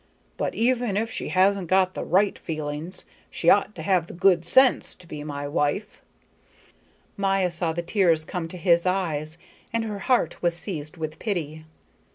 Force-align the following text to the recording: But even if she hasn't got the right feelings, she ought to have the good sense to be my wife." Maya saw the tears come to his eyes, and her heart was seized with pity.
But 0.35 0.55
even 0.55 0.97
if 0.97 1.11
she 1.11 1.27
hasn't 1.27 1.67
got 1.67 1.93
the 1.93 2.03
right 2.03 2.35
feelings, 2.35 3.05
she 3.29 3.51
ought 3.51 3.75
to 3.75 3.83
have 3.83 4.07
the 4.07 4.15
good 4.15 4.43
sense 4.43 4.95
to 4.95 5.05
be 5.05 5.23
my 5.23 5.47
wife." 5.47 6.01
Maya 7.17 7.51
saw 7.51 7.71
the 7.71 7.83
tears 7.83 8.25
come 8.25 8.47
to 8.47 8.57
his 8.57 8.87
eyes, 8.87 9.37
and 9.71 9.83
her 9.85 9.99
heart 9.99 10.41
was 10.41 10.57
seized 10.57 10.97
with 10.97 11.19
pity. 11.19 11.65